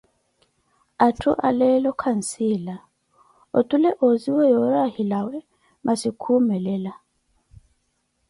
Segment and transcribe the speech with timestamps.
[1.05, 2.75] Atthu a leeo kansiila,
[3.57, 5.37] otule ozziwe yoori ohilawa
[5.85, 6.93] masi kuumelela.